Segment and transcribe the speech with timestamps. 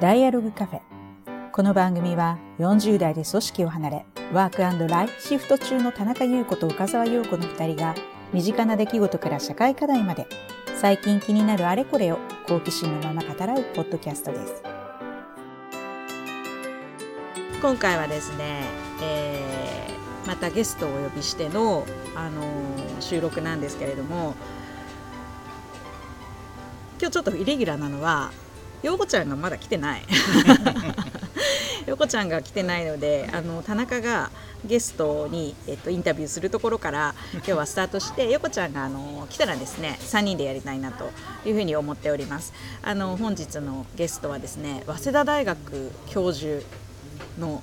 [0.00, 0.80] ダイアログカフェ。
[1.52, 7.94] この番組は40代で組織を離れ、ワークライフシフト中の田中優子と岡沢陽子の2人が、
[8.32, 10.26] 身近な出来事から社会課題まで、
[10.80, 12.18] 最近気になるあれこれを
[12.48, 14.62] 好奇心のまま語らうポッドキャストです。
[17.62, 18.64] 今回はですね、
[19.00, 21.86] えー、またゲストをお呼びしての、
[22.16, 24.34] あのー、収録なんですけれども、
[26.98, 28.32] 今日ちょっとイレギュラーなのは
[28.84, 30.02] 陽子ちゃんがまだ来てない。
[31.86, 34.30] 陽子ちゃんが来てないのであの田中が
[34.64, 41.10] ゲストに、えっと、インタビューするところから今日はスタートして陽子ちゃんがあの来たらですね3人でやりたいなと
[41.46, 42.52] いうふうに思っております。
[42.82, 46.62] あの本日のゲストはですね早稲田大学教授
[47.38, 47.62] の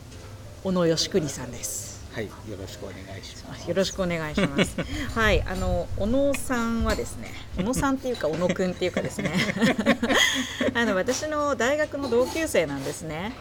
[0.63, 3.69] 小野義邦さんですはい、よろしくお願いします。
[3.69, 4.75] よろしくお願いします。
[5.17, 9.31] はい、あの小野さんはですね、小野さんっていうか小野くんっていうかですね、
[10.75, 13.31] あの私の大学の同級生なんですね。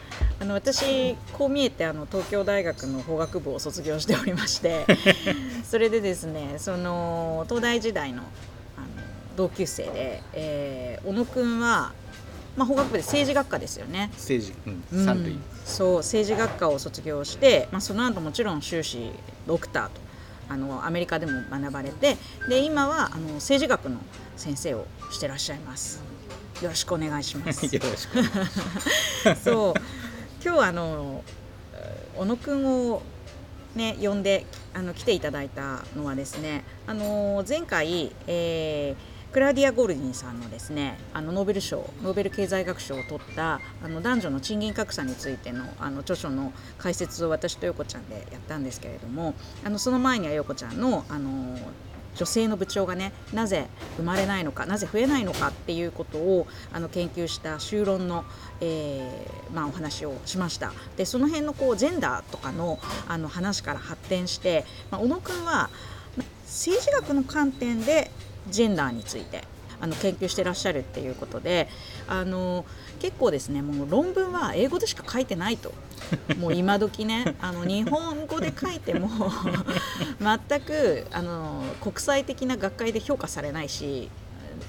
[0.40, 4.86] あの私こう見えてあの東京大学の法学部を卒業しておりまして、
[5.68, 8.22] それでですね、その東大時代の
[8.76, 8.86] あの
[9.36, 11.92] 同級生で、えー、小野くんは
[12.56, 14.58] まあ、法学部で政治学科ですよね政治、
[14.92, 15.38] うん、三類、
[15.70, 19.12] そう政治学科を卒業して、まあ、その後もちろん修士
[19.46, 19.92] ドクターと
[20.48, 22.16] あのアメリカでも学ばれて
[22.48, 23.98] で今はあの政治学の
[24.36, 26.02] 先生をしてらっしゃいます。
[26.60, 27.64] よろしくお願いします。
[27.74, 28.22] よろしく
[29.42, 29.74] そう。
[30.44, 31.24] 今日はあの
[32.16, 33.02] 小野くんを
[33.74, 51.58] ね呼んであの来ていただいたのはですねあの前回、えークラディア・ゴルディンさんのですねあのノーベル賞ノーベル経済学賞を取ったあの男女の賃金格差についてのあの著書の解説を私と横ちゃんでやったんですけれどもあのその前には横ちゃんのあの
[52.16, 58.24] 女性の部長がねなぜ生まれないのかなぜ増えないのかっていうことをあの研究した修論の、
[58.60, 60.72] えーまあ、お話をしました。
[60.96, 65.70] でその辺のこうジェンダーとかのあの話から発展して、まあ、小野君は
[66.44, 68.10] 政治学の観点で
[68.50, 69.44] ジェンダーについて
[69.80, 71.68] あの研究してらっしゃるっていうことで
[72.06, 72.66] あの
[73.00, 75.72] 結構ですねもう論文は英語でしか書いてないと。
[76.38, 79.08] もう今時ねあの日本語で書いても
[80.18, 84.10] 全くあの国際的な学会で評価されないし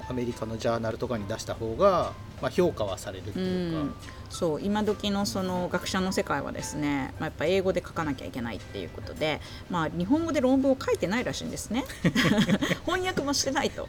[0.08, 3.78] アメリカのジャーナルとかに出した方が、まあ、評価はされるっていうか。
[3.80, 3.94] うん
[4.32, 11.84] そう今時のその学者の世界はですね、まあ、やっぱ英語で書かなきゃいけないっていうことで、まあ、日本語で論文を書いてないらしいんですね
[12.86, 13.88] 翻訳もしてないと。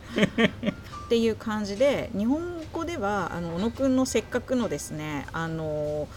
[1.06, 2.42] っていう感じで日本
[2.74, 6.10] 語ではあの小野くんのせっかくのですねあの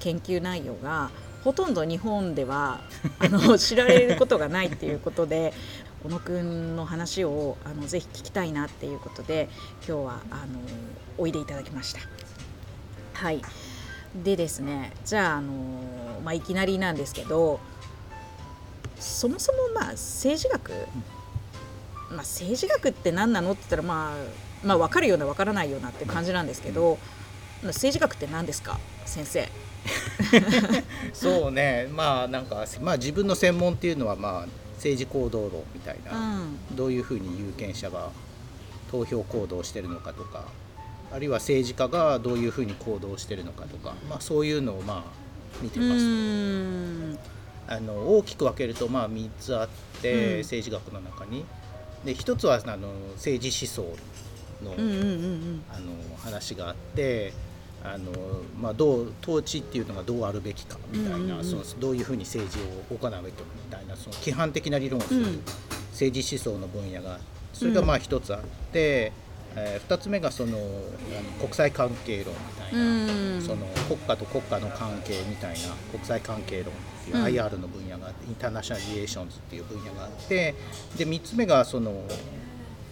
[0.00, 1.10] 研究内容が
[1.44, 2.80] ほとんど日本では
[3.18, 5.52] あの 知られることがないっていうことで
[6.02, 9.48] 小野くんの話をあのぜひ聞きたいなっていうことで
[9.86, 10.60] 今日はあの
[11.18, 12.00] おいでいただきました。
[13.14, 13.42] はい。
[14.24, 15.52] でですねじゃあ、あの
[16.24, 17.60] まあ、いきなりなんですけど
[18.98, 20.70] そもそもまあ政治学、
[22.10, 26.98] まあ、政治学って何なのって言ったら、まあ、まあ分かるような分からないようなって感じなんですけど、
[27.62, 29.48] 政治学って何ですか先生？
[31.12, 31.88] そうね。
[31.92, 34.46] まあなんか、まあ、自分の専門っていうのは、まあ、
[34.76, 38.10] 政治行動論みたいな、うん、どういうふうに有権者が
[38.90, 40.46] 投票行動してるのかとか
[41.12, 47.36] あるいは政治家がどういうふうに行動してるのかとか、まあ、そういうのをまあ見てます。
[47.68, 49.68] あの大きく分けるとまあ3つあっ
[50.00, 51.44] て、うん、政治学の中に。
[52.04, 53.96] で1つはあの政治思想
[54.62, 54.72] の,、
[55.70, 57.32] あの話があって
[57.82, 58.12] あの、
[58.58, 65.26] まあ、どう統治っていうのがどうあるべきかみたいな、そのどういうふうに政治を行うべきかみたいなその規範的な理論をする
[65.90, 67.18] 政治思想の分野が
[67.52, 68.40] それがまあ1つあっ
[68.72, 69.12] て。
[69.20, 69.25] うん
[69.56, 70.58] えー、2つ目がその
[71.40, 80.54] 国際関係論みたいな、その国家と国家の関係みたいな国際関係論っていう IR の分野があって、インターナショナルリエーションズっていう分野があって
[80.98, 82.02] で3つ目がその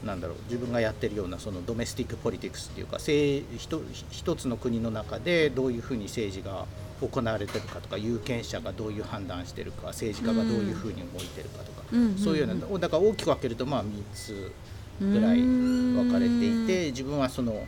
[0.05, 6.67] なんだろう自分がやってるようなそのドメスティック・ポリティクスっていうか一つの国の中でどういうふうに政治が
[7.01, 11.83] 行われてるかとか有権者がどういう判断してるか政治家がどういうふうに動いてるかとか、
[12.23, 14.53] そういうようなだから大きく分けるとまあ3つ
[15.01, 17.67] ぐらい分かれていて自分はその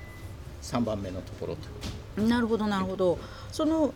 [0.62, 2.22] 3番目のところと。
[2.22, 3.18] なるほどなるほど。
[3.52, 3.92] その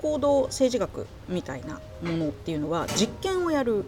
[0.00, 3.84] 行動政治学みたいなものっていうのは実験をやる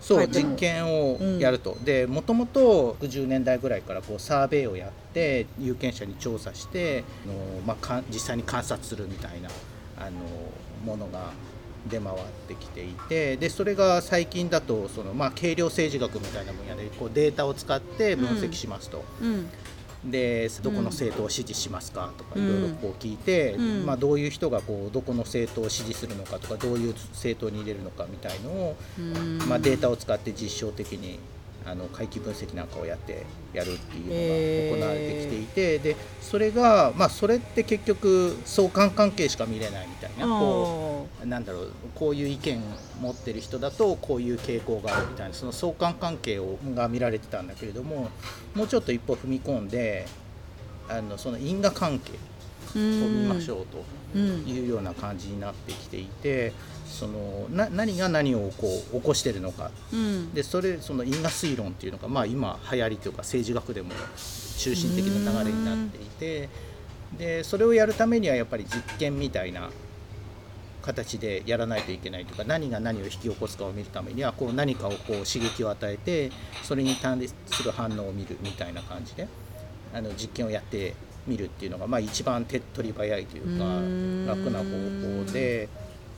[0.00, 7.34] そう実験をやると、うん、でもともと60年代ぐらいからこうサーベイをやって有権者に調査しての、
[7.66, 9.48] まあ、実際に観察するみたいな
[9.98, 10.10] あの
[10.84, 11.32] ものが
[11.88, 12.16] 出回っ
[12.48, 19.04] てきていてでそれが最近だとその、まあ、軽量政治学みたいな分野でこうデータを使って分析しますと。
[19.20, 19.28] うん。
[19.28, 19.50] うん。
[20.04, 28.76] でどこの政党を支持しますかとかいろいろこう聞いて、うん、まあ、どういう人がこうどこの政党を支持するのかとかどういう政党に入れるのかみたいのを、
[29.46, 31.18] まあ、データを使って実証的に
[31.70, 42.60] あの回帰分析なんかをやってやるっていうのが行われてきていて、えー、でそれが、まあ、それって結局相関関係しか見れないみたいなこうなんだろうこういう意見
[43.00, 48.10] 持ってる人だとこういう傾向があるみたいなその相関関係をが見られてたんだけれども
[48.54, 50.06] もうちょっと一歩踏み込んで
[50.88, 52.12] あのその因果関係
[52.74, 56.52] を見ましょうというような感じになってきていて。
[56.90, 63.90] そのな何が何をこう起こしてるのか、うん、でそれその因果推論っていうのが、まあ、今流行りというか政治学でも
[64.58, 66.48] 中心的な流れになっていて
[67.16, 69.70] でそれをやるためにはやっぱり実験みたいな
[70.82, 76.30] 形でやらないといけないとか何が何を引き起こすかを見るためにはこう何かをこう刺激を与えて
[76.62, 79.28] それに対する反応を見るみたいな感じで
[79.94, 80.94] あの実験をやって
[81.26, 83.64] みるっていうのが、まあ、一番手っ取り早いというか
[84.32, 85.68] 楽な方法で。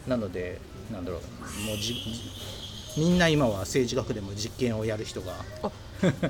[0.07, 0.59] なので
[0.93, 1.95] なんだろうもうじ
[2.97, 5.33] みんな今は政治学でも実験をやる人が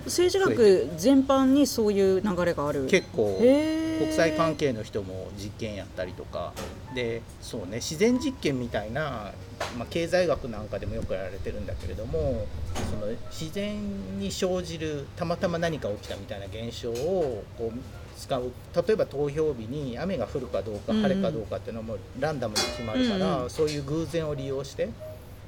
[0.04, 2.86] 政治学全般にそういう流れがある。
[2.86, 6.52] 結構国際関係の人も実験やったりとか。
[6.94, 9.32] でそうね自然実験みたいな、
[9.78, 12.46] まあ、経済学なんかでもよくやられてるんだけれども
[12.90, 17.78] その自然に生じるたまたま何か起きたみたいな現象をこう
[18.22, 18.52] 使う。
[18.86, 24.88] 例えば投票日に雨が降るかどうか晴れかどうかっていうのもランダムに決まるから、うん、そういう偶然を利用して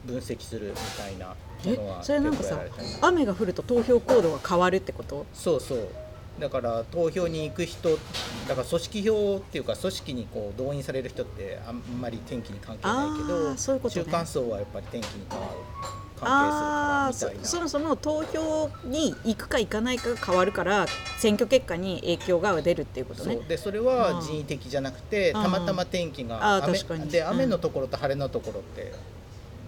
[0.04, 1.34] 分析するみたいな
[1.64, 2.58] ものはそれなんかさ
[3.00, 5.24] 雨が降ると投票行動が変わるってこと？
[5.32, 5.88] そうそう。
[6.40, 7.90] だから投票に行く人
[8.48, 15.52] だから組織票っていうか組織にこう動員される人ってあんまり天気に関係ないけど、ね、中間層はやっぱり天気に変わる
[16.16, 17.44] 関係するからみたいな。
[17.44, 20.86] そもそも投票に行くか行かないかが変わるから
[21.18, 23.36] 選挙結果に影響が出るっていうことね。
[23.48, 28.92] でそれは人為的じゃなくてたまたま天気が雨で雨のところと晴れのところって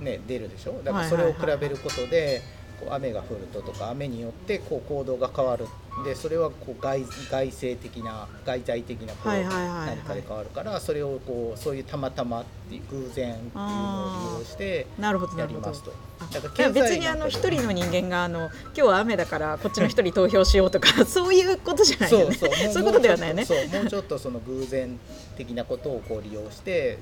[0.00, 0.80] ね出るでしょ？
[0.84, 2.42] だからそれを比べることで、
[2.80, 5.66] こう雨が降るととか雨によってこう行動が変わる
[6.04, 15.92] でそれはこう外外生的な外在的なこう何かで変わるからそれをこうそういうたまたまっていう偶然っていうのを利用してやりますと。
[16.18, 22.34] だから別にあの一人の人間があの今日は雨だからこっちの一人投票しようとか そういうことじゃないよね。
[22.34, 23.44] そうそう そういうことではないね。
[23.44, 24.98] そうもうちょっとその偶然
[25.36, 26.98] 的なことをこう利用して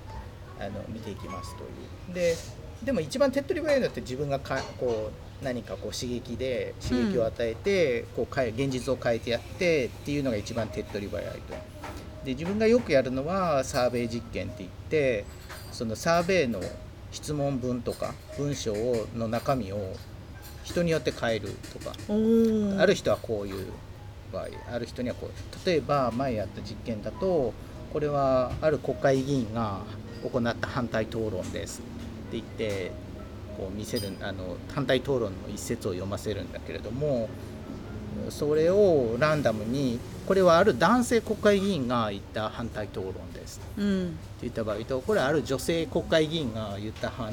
[0.60, 1.66] あの見ていきますとい
[2.12, 2.14] う。
[2.14, 2.36] で
[2.84, 11.54] でも一番手っ取り早いのって自分がかこう何かこう刺激で刺激を与えて、うん、こう変え現実を変えてやってっていうのが一番手っ取り早いと。
[12.24, 15.24] で自分がよくやるのはサーベイ実験って言って
[15.70, 16.60] そのサーベイの
[17.12, 18.74] 質問文とか文章
[19.14, 19.92] の中身を
[20.64, 21.92] 人によって変えるとか。
[22.80, 23.66] ある人はこういう
[24.32, 27.54] 場合ある人にはこう例えば前やった実験だと
[27.92, 29.82] これはある国会議員が
[30.24, 31.82] 行った反対討論ですっ
[32.32, 32.90] て言って
[33.56, 37.28] こう見せるあの反対討論の一節を読ませるんだけれども
[38.30, 47.32] それをランダムにこれはある男性国会議員が言った反対討論です、うん、って言った場合とこれはある女性国会議員が言ったあの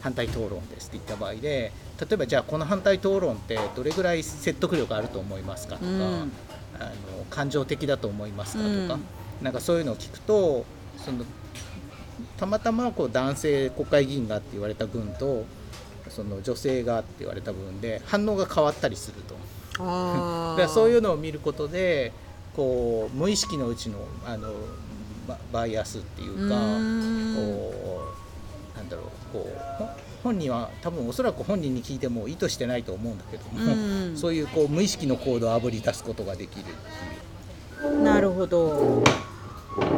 [0.00, 0.88] 反対討論です。
[0.88, 6.32] って言った場合で例えばじゃあこの反対討論ってどれぐらい説得力あると思いますかとか、うん、
[6.78, 9.04] あの感情的だと思いますかとか、うん、
[9.42, 10.64] なんかそういうのを聞くと
[10.96, 11.24] その
[12.36, 15.44] たまたまこう男性国会議員がって言われた分と
[16.08, 19.34] その女性がって言われた分で反応が変わったりすると。
[19.78, 22.12] だからそういうのを見ることで
[22.56, 24.52] こう無意識のうちのあの
[25.52, 28.12] バイアスっていうかこ
[28.74, 29.48] うなんだろうこ
[29.80, 29.84] う
[30.24, 33.76] 本人は多分おそらく本人に聞いても意図してないと思うんだけども
[34.16, 38.02] そういうこう無意識の行動をあぶり出すことができるっていう。
[38.02, 39.04] なるほど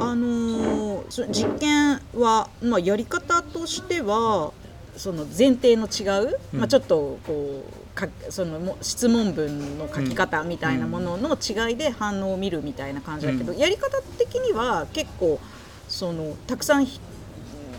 [0.00, 4.52] あのー、実験は、まあ、やり方としては
[4.96, 15.40] その前提の違う、うん、まあ、ちょっとこうかその質問文の書き方みたいなものの違いで反応を見るみたいな感じだけど、うん、やり方的には結構
[15.88, 16.86] そのたくさん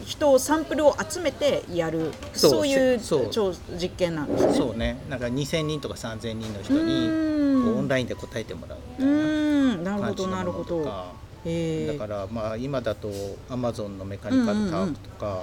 [0.05, 4.53] 人をサンプルを集めてやるそういう超実験なんですね。
[4.53, 4.99] そうね。
[5.09, 11.20] なんか2,000人とか3,000人の人にオンラインで答えてもらうみたいな感じのものとか。
[11.43, 13.09] だからまあ今だと
[13.49, 15.41] アマゾンのメカニカルタークとか、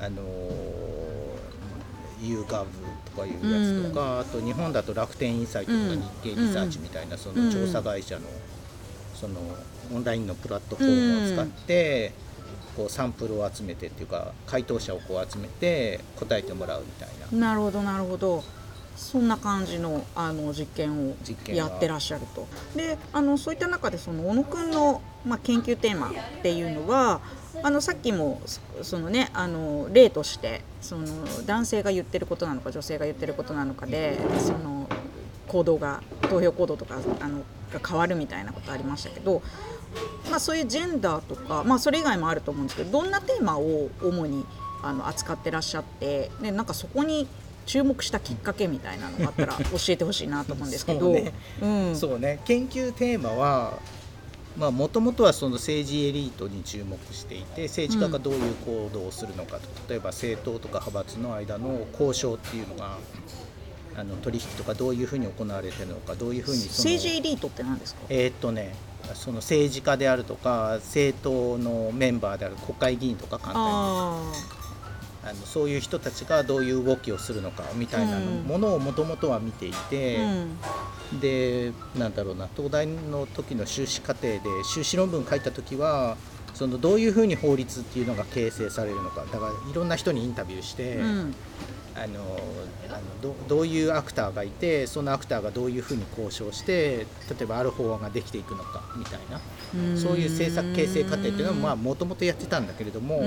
[0.00, 0.22] あの
[2.20, 5.84] YouGov とかいうやつとか、あと日本だと楽天インサイトとか
[6.22, 8.22] 日経リサーチみたいなその調査会社の
[9.14, 9.40] その
[9.92, 12.12] オンラインのプラットフォームを使って
[12.76, 17.48] こうサンプルを集めてっていうか回答者をこう集めて答えてもらうみたいな。
[17.48, 18.44] なるほどなるほど
[18.96, 21.16] そんな感じのあの実験を
[21.48, 22.46] やってらっしゃると。
[22.76, 27.20] であのそういった中でその小野くんの、まあ、研究テーマっていうのは
[27.62, 28.40] あのさっきも
[28.82, 31.06] その、ね、あの例としてその
[31.46, 34.88] 男性が言ってることなのか女性が言ってることなのかでその
[35.48, 39.42] 行動が投票行動とかあのが変わるみたいなことありましたけど、
[40.30, 44.44] まあ、そういうジェンダーとか、まあ、それ以外もあると思うんですけどどんなテーマを主に
[44.82, 47.26] あの扱ってらっしゃってでなんかそこに
[47.66, 51.00] 注目したきっかけみたいなのがあったら教えてほしいなと思うんですけど。
[51.00, 51.32] そうね。
[51.62, 52.40] うん、そうね。
[52.44, 53.78] 研究テーマは
[54.56, 62.98] もともとはその政治エリートに注目していて政治家がどういう行動をするのかと、うん、例えば政党とか派閥の間の交渉っていうのが
[63.96, 68.02] あの取引とかどういうふうに行われてるのかどういうふうに政治エリートって何ですか？
[68.08, 68.76] えー、っとね
[69.14, 74.32] その政治家であるとか政党のメンバーである国会議員とか簡単に
[75.24, 80.18] あのそういう人たちがどういう動きをするのかみたいなものをもともとは見ていて、
[81.12, 86.16] うん、でなんだろうな東大の時の修士課程で修士論文書いた時は
[86.52, 91.34] そのどういうふうに法律っていうのが形成されるのかだからいろんな人にインタビューして、うん、
[91.96, 92.38] あの
[92.88, 99.40] あのどどういうアクターがいてそのアクターがどういうふうに交渉して例えばある法案ができていくのかみたいな。
[99.96, 103.22] そういう政策形成過程っていうのはもともとやってたんだけれども、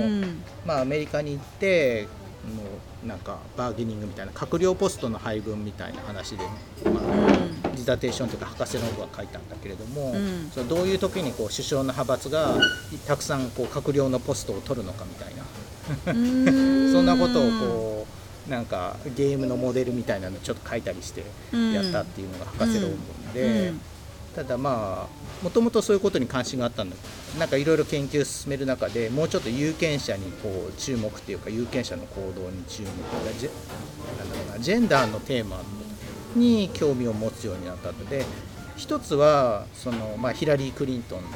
[0.64, 2.08] まあ、アメリカに行って
[2.54, 2.62] も
[3.04, 6.44] うなんかバーゲニングみたいな閣僚ポストの配分みたいな話で、
[6.84, 7.04] まあ、
[7.64, 12.54] ディザテーションというか博士論文は書いたんだけれども、うん、そのどういう時にこう首相の派閥が
[13.06, 15.44] たくさんこう閣僚のポストを取るのかみたいな。
[16.04, 18.17] そんなことをこう
[18.48, 21.20] なんかゲームのモデルみたいなのちょっと書いたりして
[21.52, 23.72] やったっていうのが博士論文で、
[24.34, 26.96] ただまあもともとそういうことに関心があったんだ
[27.38, 32.88] なんかいろいろ研究を進める中でもうちょっと有権者にこう注目っていうか有権者の行動に注目
[33.24, 33.50] がジェ
[34.60, 35.60] ジェンダーのテーマ
[36.34, 38.24] に興味を持つようになったので
[38.76, 41.28] 一つはその、まあ、ヒラリー・クリントンの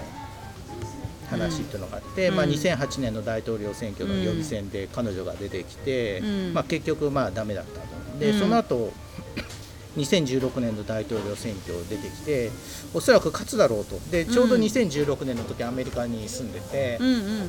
[1.32, 8.18] 話っていうのがあって、うん、まあ、2008年の大統領選挙の予備選で彼女が出てきて、うん、まあ、結局まあダメだったと。
[8.18, 8.92] で、その後
[9.96, 12.50] 2016年の大統領選挙出てきて
[12.94, 13.98] おそらく勝つだろうと。
[14.10, 16.98] でちょうど2016年の時アメリカに住んでて、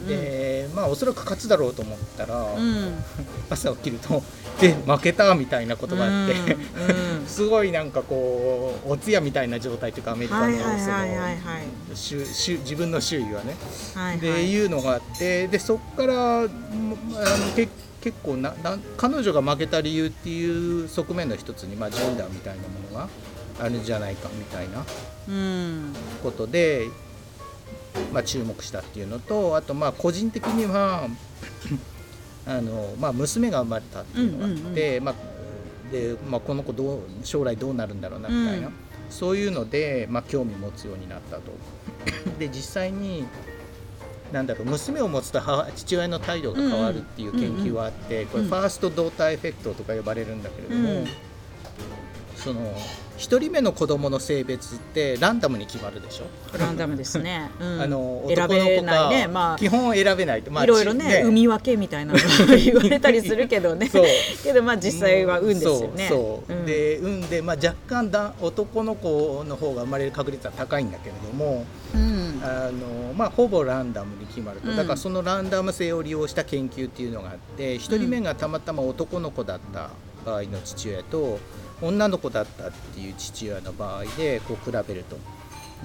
[0.07, 3.03] でまあ、おそらく勝つだろうと思ったら、うん、
[3.49, 4.21] 朝起きると
[4.60, 10.51] で負けたみたいなことがあって、うん、 すごいなんかこうお通夜みたいな状態というかアメリカの
[11.95, 13.55] 自分の周囲はね。
[13.95, 16.50] はいはい、でいうのがあってでそこからあの
[17.55, 17.72] 結
[18.03, 23.07] 結構なな彼女が負けた理由っていう側面の一つに、まあ、ジェンダーみたいなものが
[23.62, 24.83] あるんじゃないかみたいな
[26.22, 26.89] ことで、
[28.12, 31.07] まあ、注目したっていうのとあとまあ個人的には
[32.45, 35.15] あの、まあ、娘が生まれたっていうのがあって、まあ
[35.91, 38.73] でまあ、この子どう将来どうなるんだろうなみたいな、うん、
[39.09, 41.43] そういうので、まあ、興味持つようになったと。
[42.39, 43.25] で実際に
[44.31, 45.39] なんだろう娘を持つと
[45.75, 51.05] 父親の態度が変わるっていう研究はあって、これファーストドーターエフェクトとか呼ばれるんだけれども、
[52.35, 52.75] その
[53.23, 56.57] 1人目の子供の性別ってランダムに決まるでしょ？
[56.57, 62.19] ランダムですね、 うん、あの選べないね、まあ、基本選べないと、まあ、いろいろね産み分けみたいなの
[62.57, 63.89] 言われたりするけどね。
[64.43, 66.07] けどまあ実際は運ですよね。
[66.09, 66.55] そう、う。
[66.55, 79.91] ん、で運で、まあ、若干だ男の子の方が生まれる確率は高いんだけれども、うん、あのまあ、ほぼランダムに決まると、だからそのランダム性を利用した研究っていうのがあって1人目がたまたま男の子だった
[80.25, 81.39] 場合の父親と、
[81.83, 85.17] 女の子だったっていう父親の場合でこう比べると。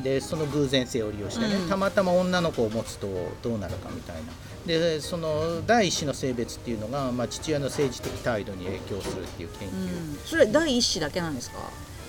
[0.03, 3.09] でその偶然性を利用してね、うん、たまたま女の子を持つと
[3.43, 4.23] どうなるかみたいな。
[4.65, 9.77] でその第一子の性別っていうのが、まあ、父親の政治的態度に影響するっていう研究、う
[10.15, 11.59] ん、それ第一子だけなんですか？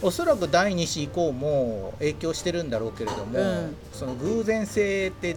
[0.03, 5.35] おそらく第二子以降も影響してるんだろうけれども、うん、その偶然性って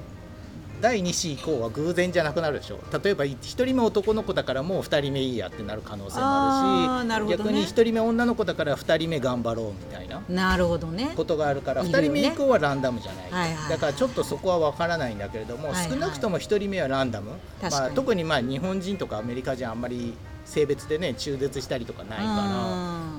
[0.83, 11.12] 第2子以降は偶然じゃなくなるでしょ例えば1人目男の子だからもう2人目いいやってなる可能性もあるし、ね、逆に1人目女の子だから2人目頑張ろうみたいななるほどね。
[11.15, 17.31] ことがあるから2人目以降はランダムじゃない、ねはいはい、だからちょっとそこは分からないんだけれども、はいはい、少なくとも1人目はランダム、
[17.62, 22.25] まあ、特にまあ日本人とかアメリカ人あんまり性別でね中絶したりとかないか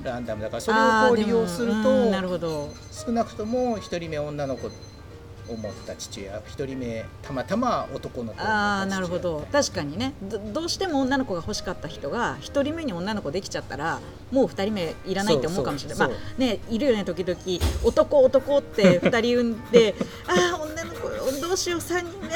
[0.04, 0.42] らランダム。
[0.42, 2.12] だからそれをこう利用すると
[2.92, 4.70] 少なくとも1人目女の子
[5.48, 9.46] 思った父親1人目たまたま男の子ああなるほど。
[9.52, 10.14] 確かにね。
[10.52, 16.08] どうしても女の子が欲しかった人が1人目に女の子できちゃったらもう2人目いらないって思うかもしれない。
[16.08, 17.38] まあねいるよね時々。
[17.84, 19.94] 男男って2人産んで
[20.26, 21.08] ああ女の子
[21.40, 22.34] どううしよう3人目。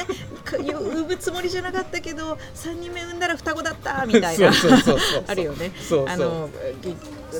[0.49, 4.51] 産むつもりじゃなかったけど3人目産んだら双子だったみたいな。
[5.27, 5.71] あるよね。
[6.07, 6.49] あの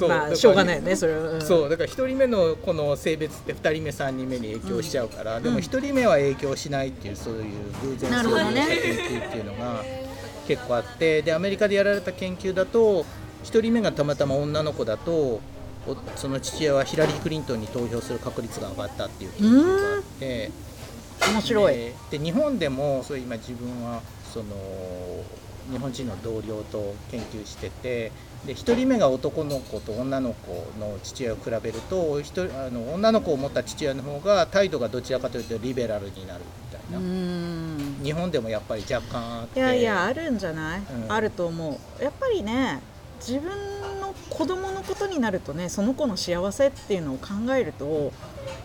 [0.08, 7.44] まあしょうがないよねそれは、うん、そうだから1人目のこの性別って2人目3人目に影響しちゃうから、うん、でも1人目は影響しないっていうそういう
[7.84, 9.84] 偶然性の研究っていうのが
[10.48, 13.06] 結構あってでアメリカでやられた研究だと
[13.44, 15.42] 1人目がたまたま女の子だと
[16.16, 20.52] その父親はヒラリー・クリントンに投票する確率が上がったっていう研究があって
[21.32, 21.76] 面白い。
[22.12, 24.02] で日本でもそう今自分は
[24.34, 24.46] その
[25.72, 28.12] 日本人の同僚と研究してて
[28.46, 37.00] で1人目が男の子と女の子の父親を比べると人あの女の子を持った父親の方が態度がどちらかというとリベラルになるみたいな。
[38.04, 39.60] 日本でもやっぱり若干あって。
[39.60, 42.04] いやいやあるんじゃない、うん、あると思う。
[42.04, 42.82] やっぱりね
[43.20, 43.52] 自分
[44.00, 48.14] の子供のことになるとねその子の幸せっていうのを考えると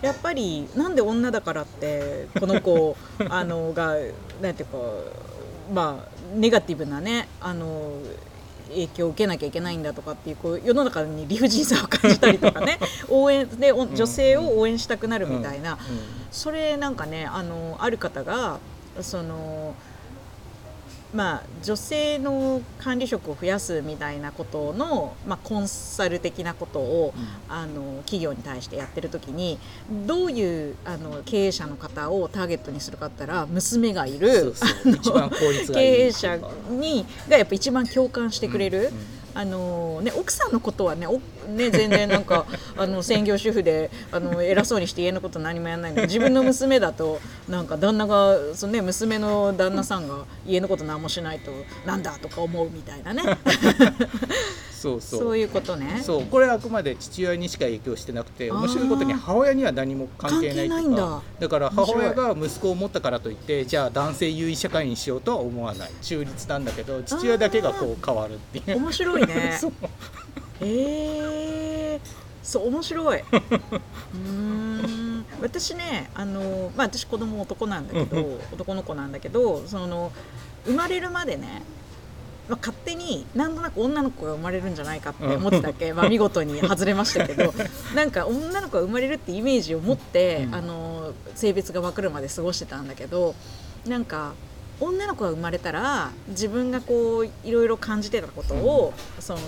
[0.02, 2.96] やっぱりなんで女だからってこの子
[3.28, 3.96] あのが
[4.40, 4.78] なんていうか
[5.72, 7.92] まあネガティブなねあの
[8.70, 12.78] 影響を受けなきゃいけないんだとかっていうこう世の中に理不尽さを感じたりとかね
[13.08, 15.78] 応援で女性を応援したくなるみたいな、
[16.30, 18.58] それなんかねあのある方が
[19.00, 19.74] その。
[21.14, 29.58] まあ、女性の管理職を増やすみたいなことの、まあ、コンサル的なことを、うん、あの企業に対してやってる時に
[30.06, 34.54] どういうあの経営者の方をターゲットにするかったら娘がいる。
[35.72, 36.36] 経営者
[36.68, 38.78] にがやっぱ一番共感してくれる。
[38.78, 41.06] うんうんあのね、奥さんのことはね
[41.48, 42.46] ね全然なんか
[42.78, 46.02] あの専業主婦であの偉そうにして家のこと何もやらないの。
[46.02, 51.50] 自分の娘だとなんか旦那がその、ね、娘の旦那さんが家のこと何もしないと
[51.84, 53.22] なんだとか思うみたいなね。
[54.84, 55.20] そうそう。
[55.20, 56.02] そういうことね。
[56.02, 56.26] そう。
[56.26, 61.22] これはあくまで父親にしか影響してなくて面白いことに母親には何も関係ないいだ。
[61.40, 65.90] だから母親が息子を持ったからといってじゃあ男性優位社会にしようとは思わない。
[66.02, 68.76] 中立なんだけど父親だけがこう変わるっていう。
[68.76, 69.60] 面白いね。
[70.60, 72.00] へ え
[72.42, 73.22] そう面白い。
[74.14, 75.24] うん。
[75.40, 80.12] 私ねあのまあ私子供男なんだけど男の子なんだけどその
[80.66, 81.62] 生まれるまでね
[82.48, 87.54] まあ、勝手になんとなく女の子が生まれるんじゃないかって思ってたっけ、まあ、見事に外れましたけど
[87.94, 93.34] なんか女の子が生まれるってイメージを持って、あの性別が分かるまで過ごしてたんだけど
[93.86, 94.34] なんか
[94.80, 99.40] 女の子が生まれたら自分がこういろいろ感じてたことを、うん、その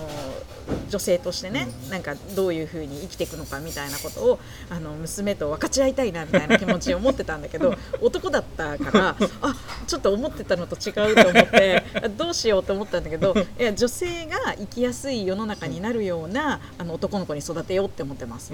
[0.88, 4.38] 女性としてね、うん、なんかどういうふうに生きていくのかみたいなことを
[4.70, 9.54] あの娘と分かち合いたいなみたいな気持ちを持ってたんだけど男だったからあ
[9.86, 11.82] ちょっと思ってたのと違うと思って
[12.16, 18.52] どうしようと思ったんだけどいや女性が生きやすい世の中になるようなあの男の子に育てようって思ってます。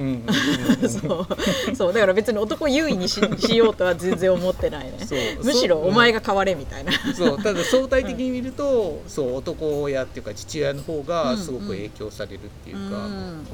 [1.74, 1.92] そう。
[1.92, 4.98] だから別に男優位にししようとは全然思ってないね。
[5.42, 6.71] むしろお前が変われみたいな
[7.14, 13.46] そうただ相対的に見ると、うん、そう男親っていうか父親の方がすごく影響されるっていうか、うん、うん。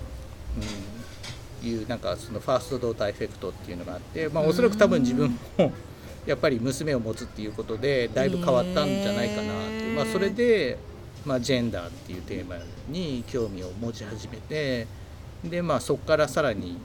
[1.63, 5.73] いうなんかそのファーストドーターエフェクトっていうのがあって、まあ、おそらく多分自分も
[6.27, 10.79] やっぱり娘を持つっていうことでだいぶ変わったんじゃないかなって、まあ、それで、
[11.25, 12.57] まあ、ジェンダーっていうテーマ
[12.89, 14.87] に興味を持ち始めて
[15.45, 16.79] で、まあ、そこからさらに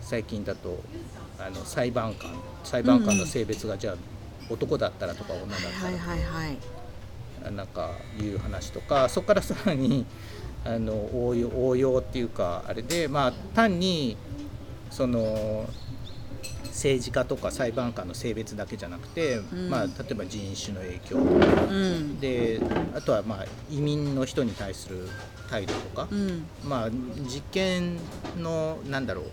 [0.00, 0.78] 最近だと
[1.38, 2.30] あの裁判官
[2.64, 3.94] 裁判官の性別がじゃあ
[4.50, 5.72] 男だったらとか女だったら。
[5.72, 6.48] とか、はいはいは
[7.50, 10.06] い、なんかいう話とかそこからさらに
[10.64, 14.16] あの応用応用っていうかあれでまあ単に
[14.90, 15.68] その
[16.64, 22.60] 政治家とか裁判官の性別だけじゃなくて、うん、まあ、例えば人種の影響とか、うん、で
[22.94, 25.08] あとはまあ移民の人に対する
[25.50, 27.98] 態度とか、うん、まあ実験
[28.38, 29.24] のなんだろう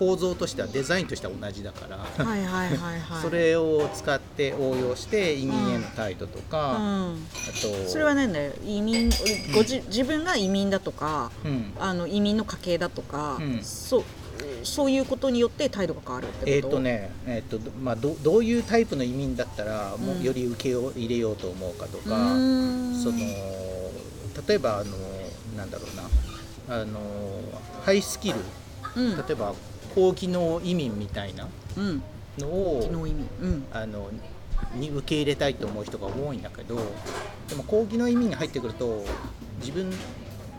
[0.00, 7.16] 構造としてはデザインとしては同じだからはいはいはい、はい、それを使って応用して移民への態度とか、うん、あ
[7.84, 9.10] とそれは何だよ移民
[9.54, 14.04] ごじ、自分が移民だとか、うん、あの移民の家系だとか、うん、そう
[14.62, 23.18] そういうことによって態度が変わるってえっ、ー、とね、えーとまあど、どういうタイプの移民だったら、もうより受けを入れようと思うかとか、その
[24.48, 24.96] 例えばあの
[25.58, 27.00] なんだろうなあの
[27.84, 28.36] ハイスキル、
[28.96, 29.54] 例えば
[29.94, 31.48] 高機能移民みたいな
[32.38, 32.88] のを、
[33.40, 34.10] うん、あの
[34.74, 36.76] に受け入れたいと思う人が多いんだけど
[37.48, 39.04] でも高機能移民に入ってくると
[39.60, 39.92] 自分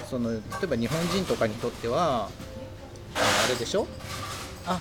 [0.09, 2.29] その例えば日本人とかにとっては
[3.15, 3.87] あれでしょ
[4.65, 4.79] あ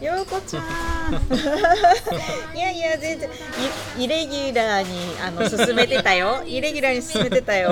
[0.00, 0.64] ようこちゃん。
[2.56, 3.30] いやいや全然
[3.96, 6.42] イレギュラーにあの進めてたよ。
[6.46, 7.68] イレギュラーに進めてたよ。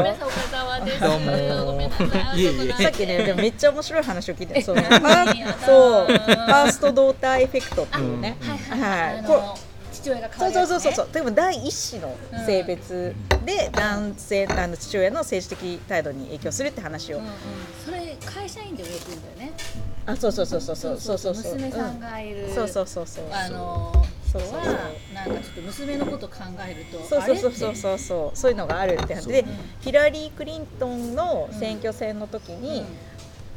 [1.01, 1.91] どうも
[2.35, 4.83] いえいえさっきねでもめっちゃ面白い話を聞いてその。
[4.83, 8.37] そうファーストドーターエフェクトっていうね、
[8.71, 9.59] はいこ
[10.05, 11.09] 父親が変わる、ね、そうそうそうそう。
[11.13, 12.15] でも第一子の
[12.45, 13.15] 性別
[13.45, 17.31] で男性、あの父親の政治的態度に影響するって話を、うんうん、
[17.85, 19.53] それ会社員でもよく言うんだよね
[20.07, 20.99] あそうそうそうそうそう。
[20.99, 26.35] そうそう娘さんがいる、そうそうそうそうあの人はなんかちょっと娘のこと考
[26.69, 27.77] えるとそうそうそうそう。
[27.77, 29.45] そうそうそういうのがあるって話で、
[29.81, 32.85] ヒラリー・クリントンの選挙戦の時に、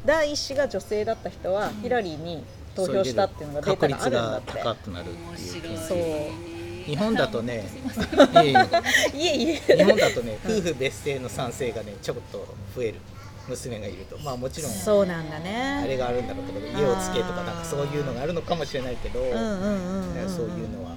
[0.05, 2.43] 第一子が女性だった人はヒラリーに
[2.75, 4.51] 投票したっていうのがデータがあるんだって。
[4.53, 5.05] 高くなる
[5.87, 5.97] そう。
[6.85, 7.65] 日本だとね、
[9.13, 9.75] いえいえ。
[9.75, 12.95] 日本だとね、夫婦別姓の賛成がね、ちょっと増える。
[13.47, 20.95] 娘がいるとまあもちろんそうなんだねあれがあるんだろうけど家をつけとかなんかそういうのがあるのかもしれないけど、そういうのは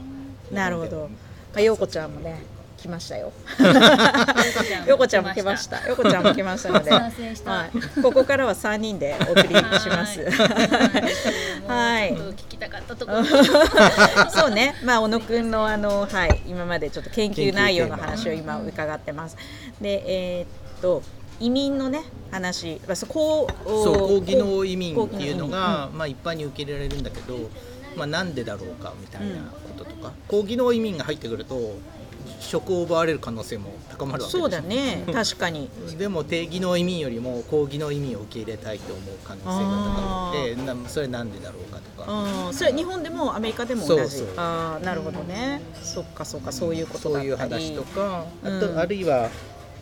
[0.53, 2.43] なるほど、まあ、陽子ちゃんもね
[2.81, 3.31] 来ましたよ。
[4.89, 5.87] よこちゃんも来ました。
[5.87, 7.11] よこちゃんも来ましたので、は
[7.69, 10.23] い、ここからは三人でお送りします。
[11.69, 12.15] はい。
[12.15, 13.23] 聞きたかったところ。
[14.33, 14.77] そうね。
[14.83, 19.37] まあ小野くんのあのはい今までちょっと研究内容の話を今伺ってます。
[19.79, 21.03] でえー、っと。
[21.41, 22.81] 移民のね話。
[22.95, 27.51] そう高技能移民っていうのが、まあ、一般に受け入れられるんだけど、
[27.97, 31.75] まあ、なんでだろうかみたいなこととか、高技能移民が入ってくると
[32.41, 39.55] 職を奪われる可能性も高まるわけそうだね確かにでも低技能移民よりも高技能移民を受け入れたいと思う可能性が
[39.95, 49.29] 高くてなそれなんでだろうかとかそれ日本でもアメリカでも同じそうそうあなるほどね、そっかそっかそういうことだったりそういう話とかあと、あるいは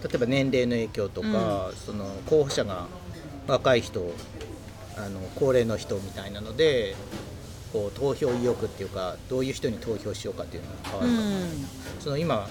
[0.03, 2.87] 例えば年齢の影響とか、うん、その候補者が
[3.47, 4.13] 若い人
[4.97, 6.95] あの高齢の人みたいなので
[7.73, 11.25] こう投票意欲っていうかどういう人に投票しようかっていうのが変わるか、う。
[11.25, 12.49] ん、その今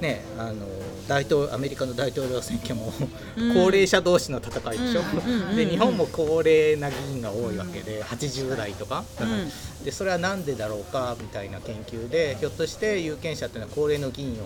[0.00, 0.66] ね、あの
[1.08, 2.90] 大統アメリカの大統領選挙も
[3.52, 14.36] 高齢者同士の戦いでしょ、うん、で日本も高齢な議員が多いわけで、うん、80代とか、うん、でそれは何でだろうかみたいな研究でひょっとして有権者っていうのは高齢の議員を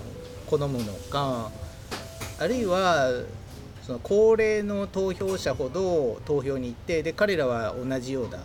[0.48, 1.52] 好むのか
[2.38, 3.10] あるいは
[3.82, 8.38] その高齢の投票者ほど投票に行ってで彼らは同じような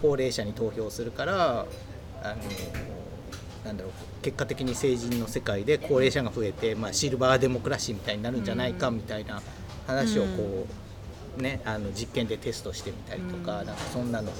[0.00, 1.66] 高齢者に投票するから
[2.22, 2.36] あの
[3.64, 9.42] なんだろう結果的に成人の世界で高齢者が増えて、まあ、シルバーデモクラシーみたいになるんじゃないかみたいな
[9.86, 10.66] 話をこ
[11.38, 14.34] う、ね、あの実験でテストしてみたりとか,、なんかそんなのを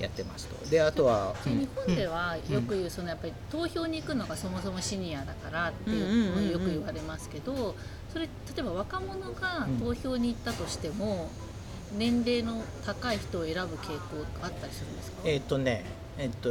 [0.00, 0.66] やってますと。
[0.70, 7.74] であとは、日本ではよく言うそのやっぱり投票に行くのがそもそもシニアだからっていうのよく言われますけど
[8.12, 11.28] それ例えば若者が投票に行ったとしても、
[11.96, 15.22] 年齢の高い人を選ぶ傾向があったりするんですか？
[15.24, 15.84] えっ、とね
[16.18, 16.50] えっ、と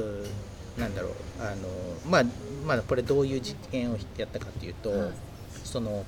[0.80, 1.68] なんだろうあの
[2.10, 2.24] まあ
[2.66, 5.12] まあこれどういう実験をやったかっていうと、
[5.64, 6.06] その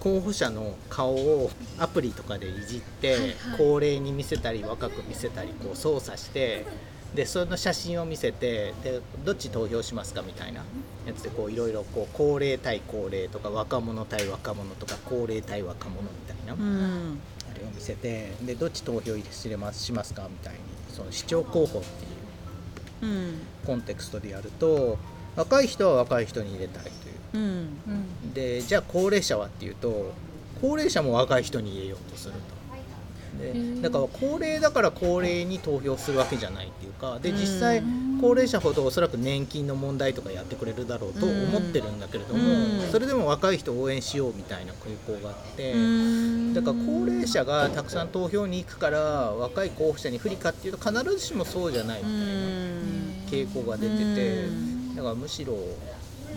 [0.00, 6.66] 候補者の顔をアプリとかでいじって、はいはい、高齢に見せたり若く見せたりこう操作して
[7.14, 10.62] でその写真を見せてでどっち投票しますかみたいな
[11.06, 17.18] やつでこういろいろこう高齢対高齢とか若者対若者とか高齢対若者みたいな、うん、
[17.50, 23.34] あれを見せてでどっち投票しますしますかみたいにその市長候補っていう
[23.66, 24.96] コンテクストでやると
[25.36, 27.09] 若い人は若い人に入れたいという。
[27.34, 30.12] うん、でじゃあ高齢者はっていうと
[30.60, 32.16] 高齢者も若い人に入れようと。
[32.16, 32.60] すると。
[33.40, 37.82] でだから高齢だから高齢に投票するわけじゃないっていうかで実際
[38.20, 45.72] 高齢者ほどおそらく年金の問題とかやってくれるだろうと思ってるんだけれどもそれでも若い人を応援しようみたいな傾向があって
[46.52, 54.44] だから高齢者がたくさん投票に行くから若い候補者に不利かっていうと必ずしもそうじゃないみたいな傾向が出てて
[54.96, 55.54] だからむしろ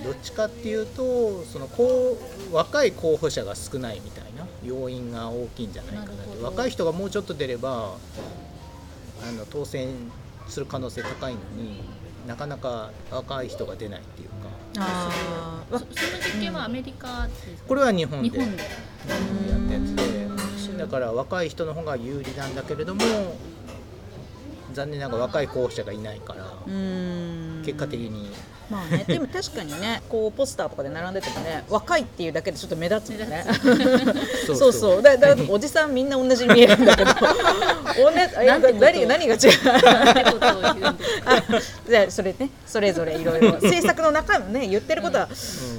[0.03, 2.17] どっちかっていうとそのこ
[2.51, 6.43] う若い候補者が少ないみたいな要因が大きいんじゃないかなって。
[6.43, 7.95] 若い人がもうちょっと出れば
[9.21, 9.89] あの当選
[10.47, 11.81] する可能性高いのに
[12.27, 14.35] なかなか若い人が出ないっていうか。
[14.79, 15.09] あ
[15.69, 17.27] その実験はアメリカ
[17.67, 18.37] これは日本で。
[18.37, 23.01] やったやつでだから若い人の方が有利なんだけれども
[24.73, 26.51] 残念ながら若い候補者がいないから
[27.63, 28.31] 結果的に
[28.69, 33.45] まあね、 でも確かにねこうポスターとかで並んでてもね若いっていうだけでちょっと目立つもんね。
[34.56, 35.02] そうそう。
[35.02, 37.12] だだおじさんみんな同じに見えるんだけど。
[38.80, 39.39] 何何が違う？
[41.88, 43.52] じゃそれねそれぞれいろいろ。
[43.54, 45.28] 政策の中のね言ってることは、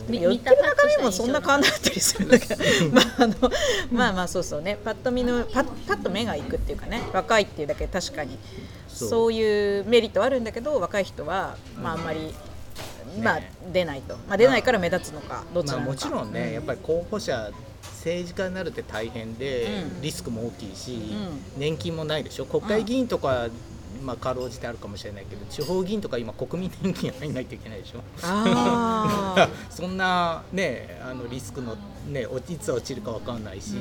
[0.09, 2.65] うん、言ってる中身もそんな変わんなかったりするんだけど。
[2.93, 3.35] まああの
[3.91, 4.79] まあまあそうそうね。
[4.85, 7.03] パッと見のパッパッと目がいくっていうかね。
[7.13, 8.39] 若いっていうだけ確かに。
[8.89, 9.33] そう。
[9.33, 12.21] いうメリットはあるんだけど若い人は、まあ、あんまり。
[12.21, 12.54] ま
[13.37, 13.41] あ、
[13.73, 17.51] 出ないと、まあ、出ないから目立つのか、どちらもちろんね、やっぱり候補者
[17.83, 21.15] 政治家になるって大変で、リスクも大きいし、
[21.57, 22.47] 年金もないでしょ。
[22.47, 23.49] 国会議員とか
[24.03, 28.01] まあ、かろうじてあるかもしれないけど地方議員とか今国民年金入んないといけないでしょ。
[28.23, 33.77] あ そんなねあのリスクのねいつ落ちるか分かんないし、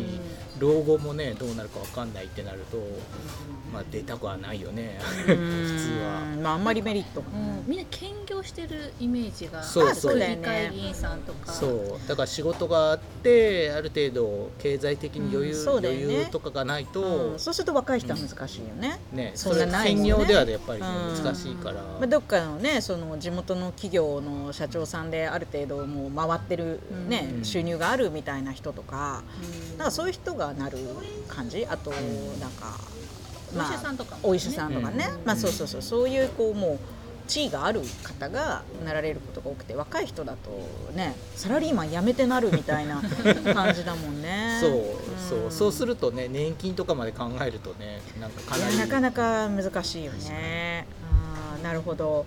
[0.59, 2.77] 老後もねどうなるか分かんないってなると、
[3.73, 4.99] まあ、出たくはないよね。
[5.25, 5.33] 普通
[6.03, 6.21] は。
[6.41, 10.13] まあ、あんまりメリット、うん、みんな兼業してるイメージがそうそう。
[10.13, 11.51] 区議会議員さんとか。
[11.51, 11.99] そう。
[12.07, 15.83] だから仕事があってある程度経済的に余裕,、うん。
[15.83, 19.31] ね、余裕とかがないと、うん、そうすると若い人は難しいよね、ね。
[19.35, 20.87] そんなない、ね、専業ではやっぱり、ね、
[21.23, 29.23] 難しいから、まあ、どっかのねその地元の企業の社長さんである程度もう回ってるね、収入があるみたいな人とか、
[29.77, 30.77] なんかそういう人がなる
[31.27, 31.65] 感じ？
[31.65, 32.79] あとなんか、
[33.55, 35.81] まあ、お医者さんとか、ね、お医者さんとかね、まあそうそうそう。
[35.81, 36.79] そういうこうもう
[37.27, 40.49] 地位がある方がなられることが多くて若い人だと
[40.93, 43.01] ねサラリーマン辞めてなるみたいな
[43.53, 44.57] 感じだもんね。
[44.59, 44.81] そう、うん、
[45.29, 50.85] そうそうするとね年金とかまで考えるとねなんかかなりなかなか難しいよね。
[51.59, 52.25] あなるほど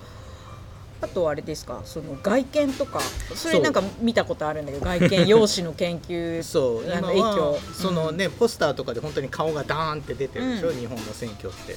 [1.06, 1.80] あとあれですか？
[1.84, 3.00] その外見とか。
[3.34, 6.84] それなんか見たことあるんだけど外見容姿の研究 そう。
[6.84, 7.58] 今影響。
[7.74, 11.76] そのね、うん、ポスターとかで本当に顔がダーンって出てるでしょ、うん、日本の選挙って。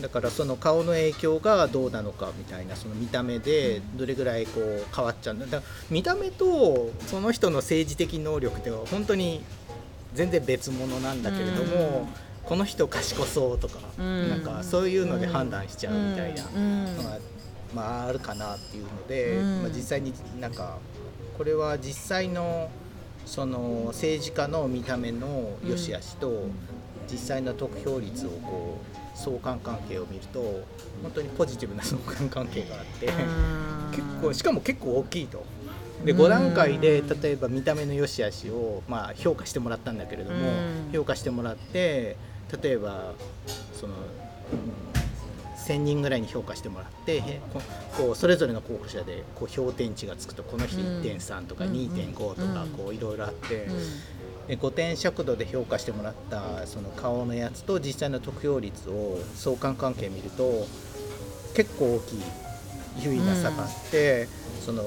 [0.00, 9.44] だからその顔の影響がどうなのかみたいなその見た目でどれぐらいこう変わっちゃうんだだ見た目とその人の政治的能力って本当に
[10.14, 12.06] 全然別物なんだけれども、うん、
[12.44, 17.18] この人賢そうとか、うん、なんかそういうので判断しちゃうみたいなのが、
[17.74, 20.78] まあ、あるかなっていうので、まあ、実際になんか
[21.36, 22.70] これは実際の
[23.26, 26.44] その政治家の見た目の良し悪しと
[27.10, 30.40] 実際の得票率をこう相関関係を見ると
[31.02, 33.06] 本当にポジティブな相関関係があって
[33.92, 35.44] 結構しかも結構大きいと。
[36.04, 40.52] で5段階で例えば見た目の良し悪しを、まあ、評価してもらったんだけれども
[40.92, 42.18] 評価してもらって
[42.62, 43.14] 例えば
[43.72, 43.94] その、
[45.64, 47.40] 1,000人ぐらいに評価してもらって
[47.96, 53.68] こうそれぞれの候補者でこう評点値がつくとこの人1.3とか2.5とかこういろいろあって。
[54.46, 60.66] 5点尺度で評価してもらったその顔のやつと実際の得票率を相関関係見ると
[61.54, 62.22] 結構大きい
[62.98, 64.82] 優位な差があって、うん、その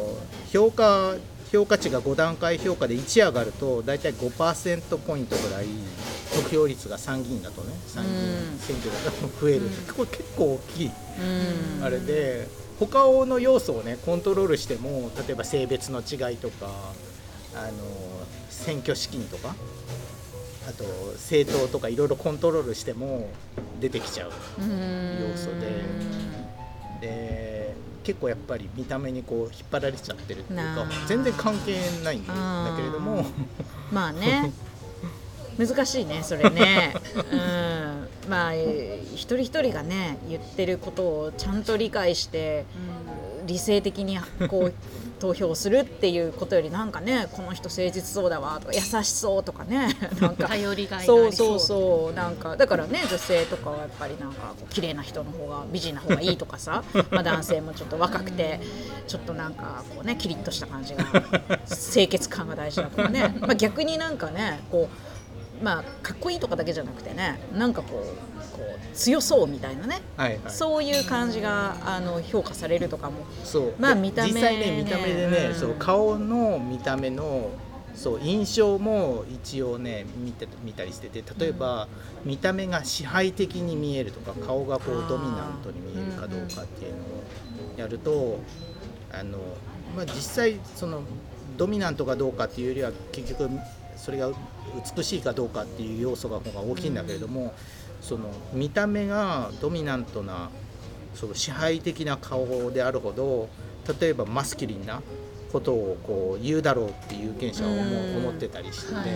[0.52, 1.16] 評価
[1.52, 5.66] 評価値が5段階評価で1上がると大体5%ポイントぐらい
[6.36, 7.74] 得票率が参議院だとね。
[7.88, 10.92] 参議院選挙だと増える、うん、これ結構大きい、
[11.80, 12.48] うん、あれで
[12.80, 16.68] 他の要素をねコントロールしても例えば性別の違いとか
[17.56, 17.72] あの
[18.50, 19.56] 選挙資金とか
[20.68, 20.84] あと
[21.14, 23.30] 政党とかいろいろコントロールしても
[23.80, 24.32] 出てきちゃう
[25.32, 26.18] 要素で。
[27.00, 27.57] で
[28.08, 32.34] 結構やっぱり見た目にこう引っ張られちゃってるっていうか全然関係ないんだ
[32.78, 33.26] けれども。
[33.92, 34.54] まあね
[35.58, 37.36] 難しいねそれね、う
[38.28, 42.66] ん、まあ一人一人がね言ってることをちゃんと理解して、
[43.46, 44.74] 理性的にこう
[45.20, 49.90] 投票するっていうことよりなんかねこの人誠実そうだわとか優しそうとかね。
[50.22, 52.56] なんか頼りがいそうそうそうなんか。
[52.56, 58.60] だからね女性とかはやっぱりなんかこう綺麗な人の方が美人な方がいいとかさ まあ男性もちょっと若くて
[59.08, 61.04] ちょっとなんかこうねキリッとした感じが
[61.66, 65.07] 清潔感が大事だとかね、まあ、逆になんかねこう
[65.62, 73.74] まあかっこいいとかだけじゃなくてねなんかこうこう強そうみたいなね、はいはい、そういう感じがあの評価されるとかもそう。
[73.80, 77.50] まあ見た目、実際ね見た目でね、うん、そう顔の見た目の
[77.98, 81.88] そう印象も一応ね見て見たりしてて例えば、
[82.24, 87.04] うん、見た目が支配的に見えるとか顔がこうドミナントに見えるかどうかっていうのを
[87.76, 88.40] やると
[89.12, 89.40] あの、
[89.96, 91.02] まあ、実際その
[91.58, 93.50] ドミナントかどうかっていうよりは結局
[94.08, 94.32] それが
[94.96, 97.52] 美しいかどうかっていう要素が方が大きいんだけれども、うん。
[98.02, 100.50] その見た目がドミナントな
[101.14, 103.50] その支配的な顔であるほど
[104.00, 105.02] 例えばマスキリンな
[105.52, 109.12] ことをこう言うだろうっていう有権者は思ってたりしてて、はい、例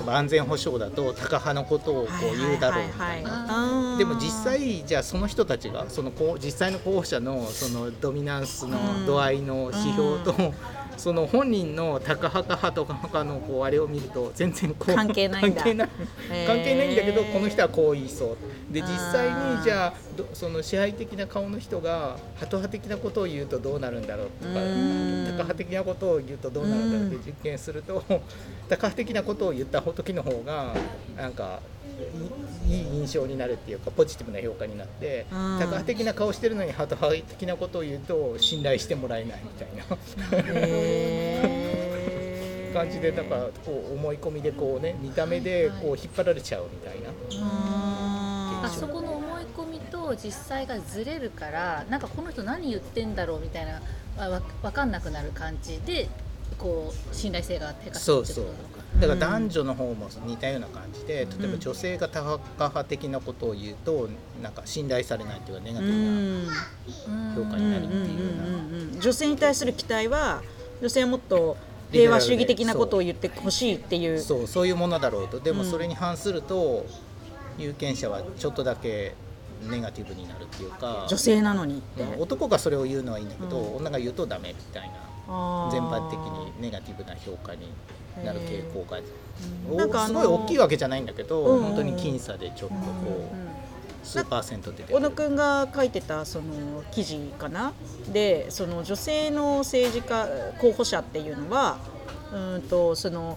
[0.00, 3.96] えば安全保障だとタカ派のことをこう言うだろうみたいな。
[3.98, 10.34] でも実際じゃあその人たちがその実際の候補者のそのドミナンスの度合いの指標と
[10.96, 15.62] その本人のタカ派かハト派かのこうあれを見ると全然こう関係ないんだ。
[15.62, 15.88] 関係ない。
[16.46, 18.36] 関係ないんだけどこの人はこう言いそう。
[18.72, 19.94] で実際にじゃあ
[20.32, 28.02] その支配的な顔の人がハト派的なことを言うとどうなるんだろうとかタカ派的なことを言うとどうなるんだろうって実験すると
[28.68, 30.74] タカ派的なことを言った時の方が
[31.16, 31.60] なんか
[32.68, 39.84] いい印象になるっていうかポジティブな評価になってタカ派的な顔してるのにハト派的なことを言うと信頼してもらえないみたいな。
[42.74, 47.08] 感じでだからこう思い込みでこうね見た目でこう引っ張られちゃうみたいな。
[48.62, 56.08] あそこの思い込みとと実際がずれるからなんかこの人何言ってんだろうみたいなわ分かんなくなる感じで
[56.58, 64.08] こう信頼性が低下するってことなのかだから男女の方も似たような感じで、例えば女性が多派的なことを言うと
[64.42, 68.32] なんか信頼されないっていうかネガティブな評価になるっていうよ
[68.90, 69.00] うな。
[69.00, 70.42] 女性に対する期待は
[70.80, 71.56] 女性はもっと
[71.92, 74.18] 平和主義的なことを言ってほしいっていう。
[74.20, 75.40] そうそういうものだろうと。
[75.40, 76.86] でもそれに反すると、
[77.58, 79.14] 有権者はちょっとだけ
[79.68, 81.06] ネガティブになるっていうか。
[81.08, 82.04] 女性なのにって。
[82.18, 84.94] 男がそれを言うのはいいんだけど、うん、女が言うとダメみたいな
[85.26, 87.68] 全般的にネガティブな評価に
[88.24, 88.98] なる傾向が
[90.06, 97.72] すごい大きいわけじゃないんだけど、うん、本当に僅差でちょっとこう、数パーセント出て小野君が書いてたその記事かな？
[98.12, 100.28] でその女性の政治家
[100.60, 101.78] 候補者っていうのは
[102.32, 103.36] うんとその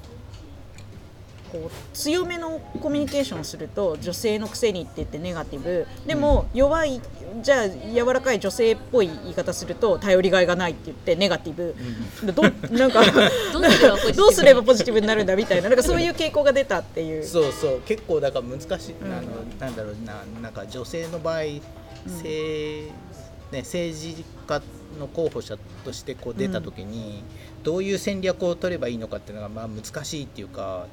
[1.51, 5.85] こう強めのコミュニケーションをすると女性のくせにって言ってネガティブ。
[6.05, 7.01] でも弱い
[7.41, 11.75] じゃあ柔らかい女性っぽい言い方すると頼りがいがないって言ってネガティブ、
[12.23, 13.03] うん、どなんか
[14.15, 15.07] どうすればポジティブに？
[15.07, 15.69] なるんだみたいな。
[15.69, 17.25] なんかそういう傾向が出たっていう。
[17.25, 17.81] そうそう。
[17.81, 19.27] 結構だから難しい、うん、あの
[19.59, 21.49] なんだろうななんか女性の場合、うん、
[23.51, 24.61] ね、政治家
[24.99, 27.23] の候補者としてこう出た時に、
[27.63, 30.87] どういう戦略を取ればいいのかっていうのがまあ難しいっていうか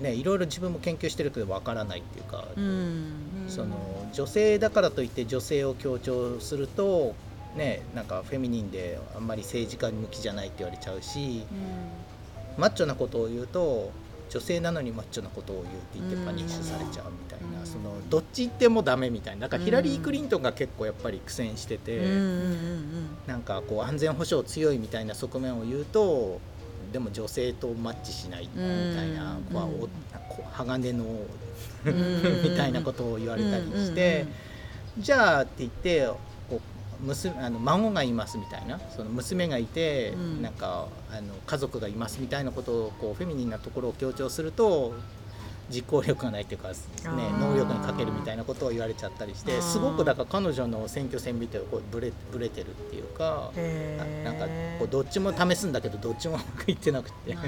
[0.00, 3.12] ね、いろいろ自分も研究してるけどわからないっていうか、うん、
[3.48, 3.76] その
[4.12, 7.14] 女性だからといって女性を強調すると、
[7.56, 11.44] ね、なんかフェミニンであんまり政治家向きじゃないって言われちゃうし、
[12.56, 13.92] うん、マッチョなことを言うと
[14.30, 26.40] 女性なのにマッチョなことを言うって言ってパニッシュされちゃうみたいな、うん、そのどっち行ってもダメみたいなだからヒラリー・クリントンが結構やっぱり苦戦してて、うん、なんかこう安全保障強いみたいな側面を言うと
[26.94, 29.88] でも女性とマッチしないみたいな、まあ、お
[30.52, 31.04] 鋼の
[31.84, 34.26] みたいなことを言われたりして、
[34.96, 36.06] じゃあって言って
[36.48, 36.60] こ
[37.02, 44.94] う娘あの孫がいますみたいなその娘がいて、うん、なんかあの家族がいますみたいなことをこうフェミニンなところを強調すると
[45.70, 46.74] 実行力がないっていうか、ね、
[47.40, 53.50] 能力に欠けるみたいなことを言われちゃったりしてすごくだから彼女の選挙戦見てこうブレブレてるっていうか
[54.24, 54.46] なんか
[54.78, 57.34] こうどっちも試すんだけどどっちもうまくいってなくて。
[57.34, 57.46] だか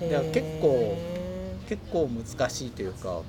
[0.00, 0.96] ら結構
[1.68, 3.20] 結構難しいというか、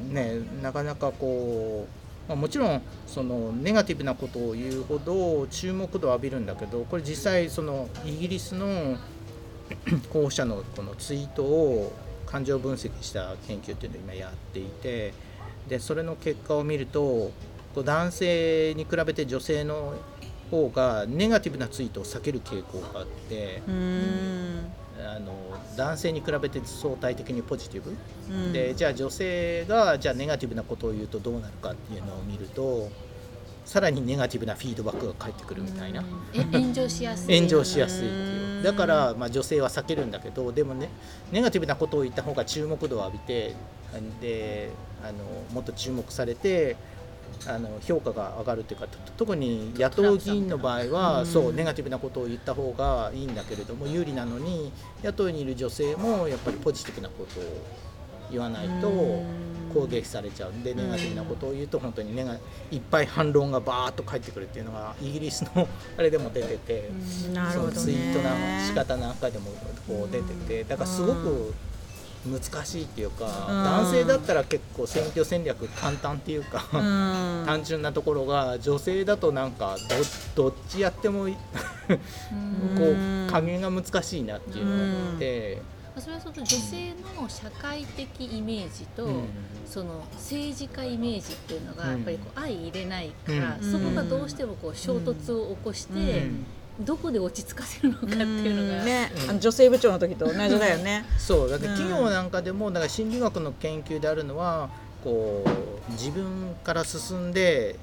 [0.00, 1.86] ね、なかなかこ
[2.26, 8.96] う、まあ、もちろんそのネガティブなことを言うほど注目度を浴びるんだけどこれ実際そのイギリスの
[10.12, 11.92] 候補者のこのツイートを
[12.30, 15.14] 感情分析した研究っていうのを今やっていて
[15.68, 17.30] でそれの結果を見ると
[17.74, 19.94] 男性に比べて女性の
[20.50, 25.32] 方がネガティブなツイートを避ける傾向があってあの
[25.76, 27.94] 男性に比べて相対的にポジティブ、
[28.30, 32.90] うん、でじゃあ女性がじゃあネガティブなことを言うとどうなるかっていうのを見ると
[33.68, 36.02] さらにネガティブなフィードバックが返ってくるみたいな、
[36.50, 37.36] 炎上しやすい。
[37.36, 38.62] 炎上しやすいっていう。
[38.62, 40.88] だから、まあ、女性は避けるんだけどでもね
[41.30, 43.54] ネガティブなことを言った方が注目度を浴びて
[44.20, 44.70] で
[45.02, 45.18] あの
[45.52, 46.76] もっと注目されて
[47.46, 54.72] あの評価が上がるというか特に野党議員の場合は、そうネガティブなことを言った方がいいんだけれども有利なのに
[55.04, 57.44] 野党にいる女性もやっぱりポジティブなことを
[58.30, 59.22] 言わないと
[59.68, 62.34] 攻撃されちゃうんでネガティブなことを言うと本当にネガ
[62.70, 66.90] いっぱい反論がバーッと返ってくるっていうのがイギリスの あれでも出てて、
[67.52, 68.28] そのツイートの
[68.66, 69.50] 仕方なんかでも
[69.86, 71.54] こう出ててだからすごく
[72.26, 76.66] 難しいっていうか、男性だったら結構選挙戦略簡単っていうか
[77.46, 79.76] 単純なところが女性だとなんか
[80.34, 81.34] どっちやっても こ
[81.88, 85.77] う加減が難しいなっていうのがあって。
[86.00, 89.24] それはその女性の社会的イメージと、うん、
[89.66, 96.22] その政治家イメージっていうのがやっぱりこう相入れないから、うん、そこがどうしてもこう衝突を起こして、
[96.80, 101.04] どこで落ち着かせるのかっていうのが、ね、あの女性部長の時と同じだよね。
[101.18, 104.70] そうだって企業なんかでもだから心理学の研究であるのは
[105.02, 107.76] こう自分から進んで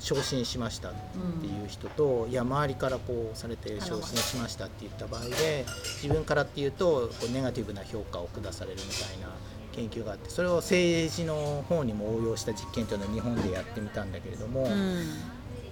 [0.00, 0.92] 昇進しましたっ
[1.40, 5.64] ていう人と、うん、いや周りからこうされて昇進しましたって言った場合で
[6.02, 9.28] 自分からっていうとこうネガティブな評価を下されるみたいな
[9.72, 15.06] 研究があってそれを政治の方にも応用した実験というのを日本でやってみたんだけれども、うん、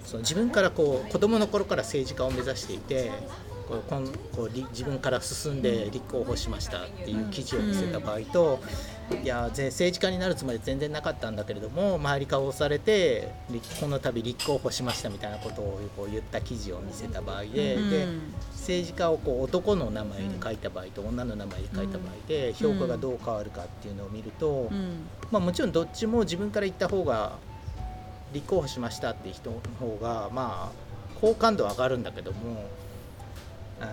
[0.03, 3.11] その自分からこう子どもの頃から政治家を目指していて
[3.67, 8.59] こうこんこう自分から進んで立候補しましたっていう記事を見せた場合と、
[9.23, 13.31] いや政治家になるつもり全然なかったんだけれども周りから押されて
[13.79, 18.07] この度立候補しましたみたいなことをこう言った記事を見せた場合でうん、で
[18.53, 27.37] 政治家をこう男の名前に書いた場合と女の名前に書いた場合で評価がどう変わるかっていうのを見ると、うん、まあ、もちろんどっちも自分から言った方が
[28.33, 32.65] 立候補しましたって人の方がまあ好感度上がるんだけども
[33.79, 33.91] あの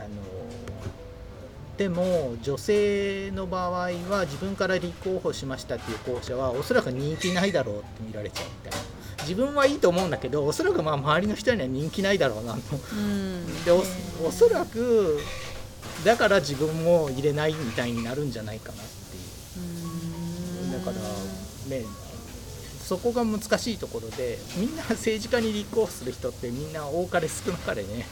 [1.78, 8.86] でも女性の場合は自分から立候補しましたっていう候補者はおそらく人気ないだろうって見られちゃうみたいな。
[9.22, 12.60] 自分はいいと思うんだけどおそらくまあ周りの人には人気ないだろうなと、
[12.92, 13.82] うん、でお
[14.26, 15.20] おそらく
[16.04, 19.20] だから自分も入れないみたいになるんじゃないかなってい
[20.70, 20.72] う。
[20.72, 20.96] だから
[21.76, 21.84] ね
[22.88, 28.06] そこが難しいところでみんな政治家に立候補する人ってみんな多かれ少なかれね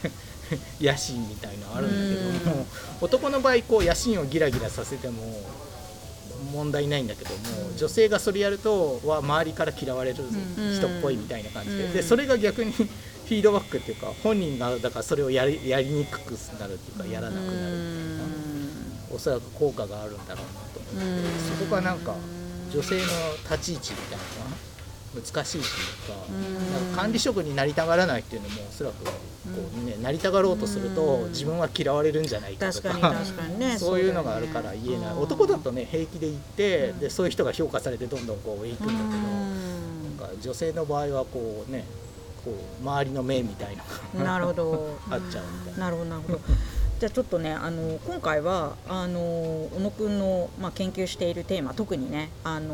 [0.81, 2.65] 野心みたいのあるんだけども
[3.01, 5.41] 男の場合こう野心をギラギラさせても
[6.53, 7.37] 問題ないんだけども
[7.77, 10.23] 女性がそれやるとは周りから嫌われる
[10.75, 11.87] 人っぽいみたいな感じで。
[11.87, 18.23] でそれが逆にフィードバックっていうか本人がだからそれをやりやりにくくなるっていうかやらなくなるっていうか
[19.15, 20.39] おそらく効果があるんだろうな
[20.73, 21.57] と思って。
[21.59, 22.15] そこがなんか
[22.73, 23.01] 女性の
[23.49, 24.23] 立ち位置みたいな
[25.21, 29.11] 難しいというかなんか管理職になりたがらないっていうのもおそらくこ
[29.81, 32.95] う、ね、なりたがろうとすると自分は嫌われるんじゃないかとか
[33.77, 41.85] そういうのがあるから言えない、男だとね平気で言ってでそういう人が評価されてどんどんこう上行くんだけどなんか女性の場合はこうね
[42.43, 43.77] こう周りの目みたい
[44.15, 44.97] ななるほど。
[45.09, 45.79] あっちゃうみたいな。
[45.85, 46.39] なるほどなるほど
[46.99, 52.73] じゃあちょっとねあの今回はあの小野くんの、まあ、研究しているテーマ特にねあの、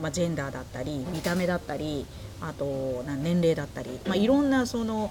[0.00, 2.04] まあ、ジェンダーだったり見た目だったり
[2.42, 5.10] あと年齢だったり、まあ、いろんなその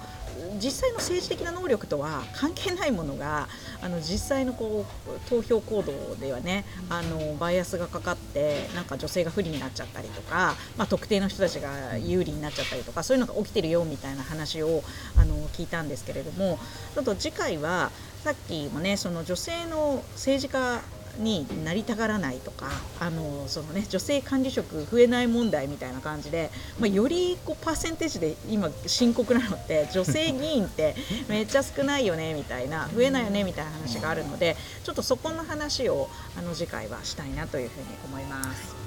[0.62, 3.48] 実際の政治的な能力とは関係ないものが
[3.82, 14.82] あの実際のこう投票行動ではねあのバイアスがかかってなんか女性が不利になっちゃったりとか、まあ、特定の人たちが有利になっちゃったりとかそういうのが起きてるよみたいな話を
[15.16, 16.58] あの聞いたんですけれども
[16.94, 17.90] ちょっと次回は
[18.22, 20.80] さっきもねその女性の政治家
[21.18, 30.94] になりたがらないとかあのその、ね、女性管理職増えない問題みたいな感じで、まあ、よりこうパーセンテージで今深刻なのって女性議員って
[31.28, 36.08] めっちゃ少ないよねみたいな増えないよねみたいな話があるのでちょっとそこの話を
[36.38, 38.79] あの次回はしたいなというふうに思います。